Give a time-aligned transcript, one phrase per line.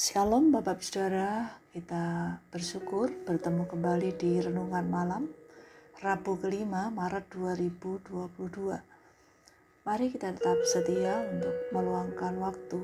[0.00, 5.28] Shalom Bapak Saudara, kita bersyukur bertemu kembali di Renungan Malam
[6.00, 8.80] Rabu kelima Maret 2022.
[9.84, 12.80] Mari kita tetap setia untuk meluangkan waktu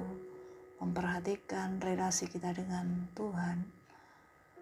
[0.76, 3.64] memperhatikan relasi kita dengan Tuhan.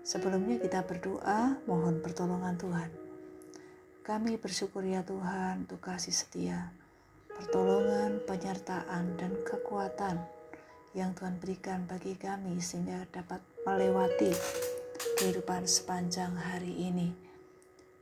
[0.06, 2.90] Sebelumnya kita berdoa mohon pertolongan Tuhan.
[4.06, 6.70] Kami bersyukur ya Tuhan untuk kasih setia,
[7.34, 10.43] pertolongan, penyertaan, dan kekuatan
[10.94, 14.30] yang Tuhan berikan bagi kami sehingga dapat melewati
[15.18, 17.10] kehidupan sepanjang hari ini.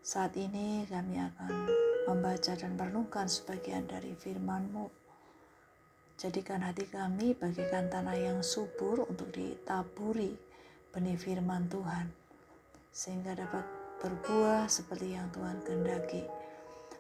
[0.05, 1.73] Saat ini kami akan
[2.05, 4.93] membaca dan merenungkan sebagian dari firman-Mu.
[6.21, 10.37] Jadikan hati kami bagikan tanah yang subur untuk ditaburi
[10.93, 12.13] benih firman Tuhan.
[12.93, 13.65] Sehingga dapat
[14.05, 16.29] berbuah seperti yang Tuhan kehendaki.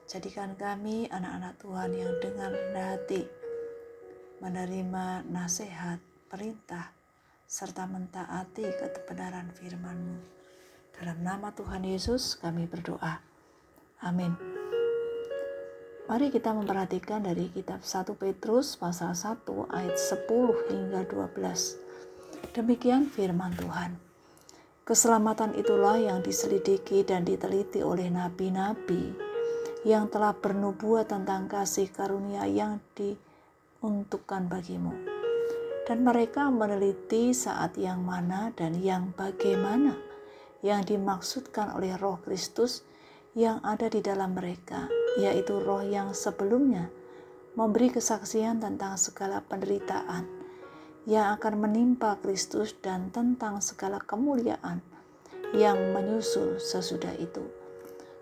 [0.08, 3.41] Jadikan kami anak-anak Tuhan yang dengan rendah hati
[4.42, 6.90] menerima nasihat, perintah,
[7.46, 10.18] serta mentaati kebenaran firman-Mu.
[10.98, 13.22] Dalam nama Tuhan Yesus kami berdoa.
[14.02, 14.34] Amin.
[16.10, 20.26] Mari kita memperhatikan dari kitab 1 Petrus pasal 1 ayat 10
[20.74, 22.50] hingga 12.
[22.50, 23.94] Demikian firman Tuhan.
[24.82, 29.14] Keselamatan itulah yang diselidiki dan diteliti oleh nabi-nabi
[29.86, 33.14] yang telah bernubuat tentang kasih karunia yang di
[33.82, 34.94] untukkan bagimu.
[35.82, 39.98] Dan mereka meneliti saat yang mana dan yang bagaimana
[40.62, 42.86] yang dimaksudkan oleh roh Kristus
[43.34, 44.86] yang ada di dalam mereka,
[45.18, 46.86] yaitu roh yang sebelumnya
[47.58, 50.24] memberi kesaksian tentang segala penderitaan
[51.04, 54.78] yang akan menimpa Kristus dan tentang segala kemuliaan
[55.52, 57.42] yang menyusul sesudah itu.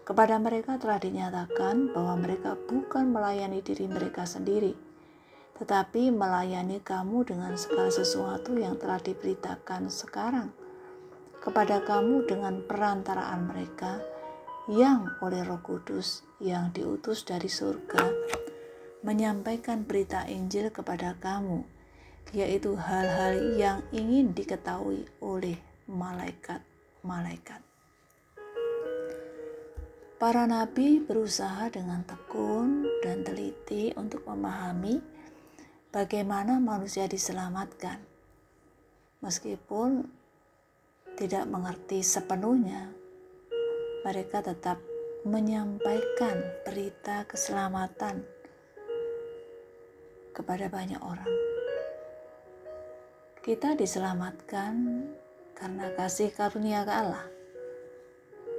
[0.03, 4.75] Kepada mereka telah dinyatakan bahwa mereka bukan melayani diri mereka sendiri,
[5.61, 10.49] tetapi melayani kamu dengan segala sesuatu yang telah diberitakan sekarang
[11.45, 14.01] kepada kamu dengan perantaraan mereka
[14.73, 18.09] yang oleh Roh Kudus yang diutus dari surga
[19.01, 21.65] menyampaikan berita Injil kepada kamu,
[22.37, 25.57] yaitu hal-hal yang ingin diketahui oleh
[25.89, 27.65] malaikat-malaikat.
[30.21, 35.01] Para nabi berusaha dengan tekun dan teliti untuk memahami
[35.91, 37.99] bagaimana manusia diselamatkan.
[39.21, 40.07] Meskipun
[41.19, 42.89] tidak mengerti sepenuhnya,
[44.07, 44.81] mereka tetap
[45.29, 48.25] menyampaikan berita keselamatan
[50.33, 51.29] kepada banyak orang.
[53.45, 55.05] Kita diselamatkan
[55.53, 57.27] karena kasih karunia ke Allah.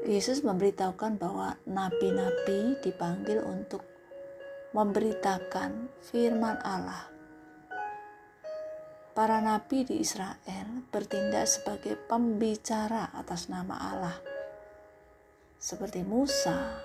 [0.05, 3.85] Yesus memberitahukan bahwa nabi-nabi dipanggil untuk
[4.73, 7.10] memberitakan firman Allah
[9.11, 14.17] para nabi di Israel bertindak sebagai pembicara atas nama Allah,
[15.59, 16.79] seperti Musa,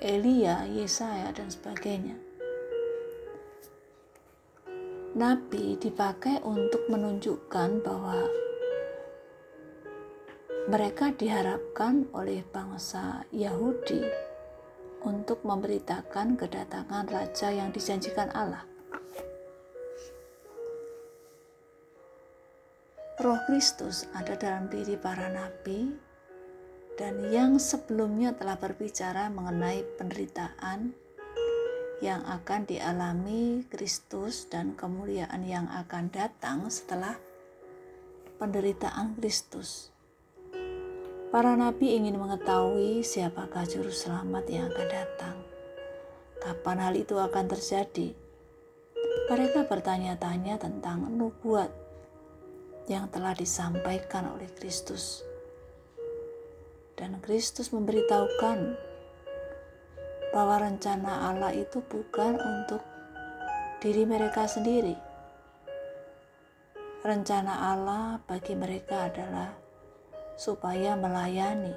[0.00, 2.20] Elia, Yesaya, dan sebagainya.
[5.14, 8.26] Nabi dipakai untuk menunjukkan bahwa
[10.66, 14.02] mereka diharapkan oleh bangsa Yahudi
[15.04, 18.73] untuk memberitakan kedatangan raja yang dijanjikan Allah.
[23.24, 25.88] Roh Kristus ada dalam diri para nabi
[27.00, 30.92] dan yang sebelumnya telah berbicara mengenai penderitaan
[32.04, 37.16] yang akan dialami Kristus dan kemuliaan yang akan datang setelah
[38.36, 39.88] penderitaan Kristus.
[41.32, 45.36] Para nabi ingin mengetahui siapakah juru selamat yang akan datang.
[46.44, 48.12] Kapan hal itu akan terjadi?
[49.32, 51.83] Mereka bertanya-tanya tentang nubuat
[52.84, 55.24] yang telah disampaikan oleh Kristus.
[56.94, 58.58] Dan Kristus memberitahukan
[60.30, 62.82] bahwa rencana Allah itu bukan untuk
[63.80, 64.94] diri mereka sendiri.
[67.04, 69.52] Rencana Allah bagi mereka adalah
[70.34, 71.74] supaya melayani.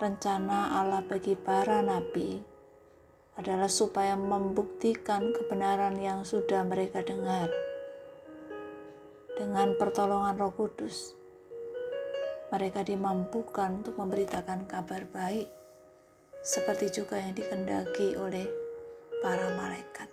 [0.00, 2.40] Rencana Allah bagi para nabi
[3.36, 7.52] adalah supaya membuktikan kebenaran yang sudah mereka dengar
[9.40, 11.16] dengan pertolongan Roh Kudus.
[12.52, 15.48] Mereka dimampukan untuk memberitakan kabar baik,
[16.44, 18.44] seperti juga yang dikendaki oleh
[19.24, 20.12] para malaikat.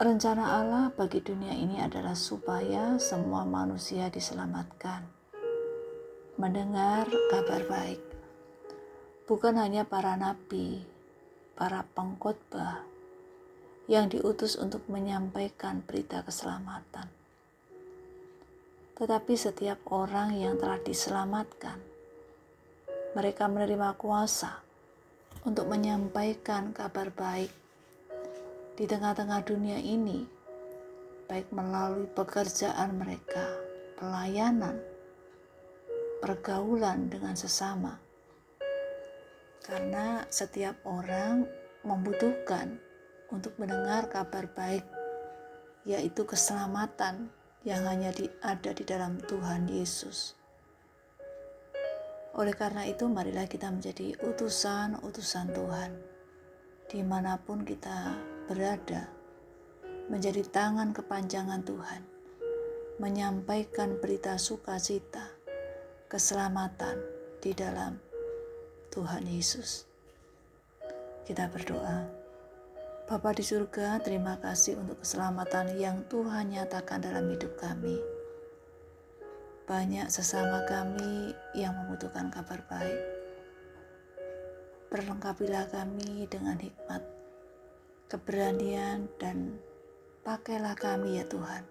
[0.00, 5.04] Rencana Allah bagi dunia ini adalah supaya semua manusia diselamatkan,
[6.40, 8.00] mendengar kabar baik,
[9.28, 10.88] bukan hanya para nabi,
[11.52, 12.89] para pengkhotbah,
[13.90, 17.10] yang diutus untuk menyampaikan berita keselamatan.
[19.00, 21.80] tetapi setiap orang yang telah diselamatkan,
[23.16, 24.60] mereka menerima kuasa
[25.48, 27.48] untuk menyampaikan kabar baik
[28.76, 30.28] di tengah-tengah dunia ini,
[31.32, 33.56] baik melalui pekerjaan mereka,
[33.96, 34.76] pelayanan,
[36.20, 37.96] pergaulan dengan sesama.
[39.64, 41.48] Karena setiap orang
[41.88, 42.89] membutuhkan
[43.30, 44.84] untuk mendengar kabar baik,
[45.86, 47.30] yaitu keselamatan
[47.62, 50.34] yang hanya di, ada di dalam Tuhan Yesus.
[52.34, 55.90] Oleh karena itu, marilah kita menjadi utusan-utusan Tuhan,
[56.86, 58.14] di mana pun kita
[58.46, 59.10] berada,
[60.06, 62.02] menjadi tangan kepanjangan Tuhan,
[63.02, 65.26] menyampaikan berita sukacita,
[66.06, 67.02] keselamatan
[67.42, 67.98] di dalam
[68.90, 69.86] Tuhan Yesus.
[71.26, 72.19] Kita berdoa.
[73.10, 77.98] Bapa di surga, terima kasih untuk keselamatan yang Tuhan nyatakan dalam hidup kami.
[79.66, 83.02] Banyak sesama kami yang membutuhkan kabar baik.
[84.94, 87.02] Perlengkapilah kami dengan hikmat,
[88.06, 89.58] keberanian, dan
[90.22, 91.66] pakailah kami ya Tuhan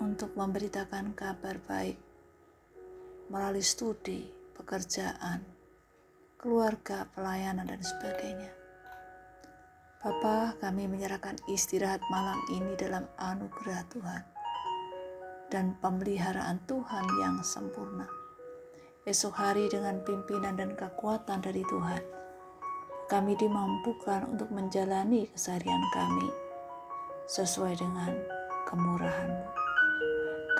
[0.00, 2.00] untuk memberitakan kabar baik
[3.28, 4.24] melalui studi,
[4.56, 5.44] pekerjaan,
[6.40, 8.65] keluarga, pelayanan, dan sebagainya.
[9.96, 14.22] Bapa, kami menyerahkan istirahat malam ini dalam anugerah Tuhan
[15.48, 18.04] dan pemeliharaan Tuhan yang sempurna.
[19.08, 22.02] Esok hari dengan pimpinan dan kekuatan dari Tuhan,
[23.08, 26.28] kami dimampukan untuk menjalani keseharian kami
[27.30, 28.12] sesuai dengan
[28.68, 29.46] kemurahan-Mu.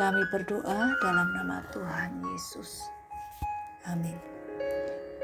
[0.00, 2.84] Kami berdoa dalam nama Tuhan Yesus.
[3.84, 4.35] Amin.